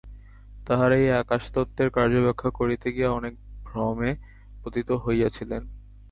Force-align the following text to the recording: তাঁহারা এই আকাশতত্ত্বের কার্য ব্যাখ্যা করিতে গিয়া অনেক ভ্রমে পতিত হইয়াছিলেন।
তাঁহারা 0.67 0.95
এই 0.97 1.09
আকাশতত্ত্বের 1.21 1.89
কার্য 1.89 2.13
ব্যাখ্যা 2.25 2.49
করিতে 2.59 2.87
গিয়া 2.95 3.09
অনেক 3.11 3.33
ভ্রমে 3.65 4.11
পতিত 4.61 4.89
হইয়াছিলেন। 5.03 5.61